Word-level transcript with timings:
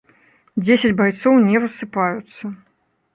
Дзесяць 0.63 0.93
байцоў 1.01 1.37
не 1.49 1.57
высыпаюцца. 1.65 2.43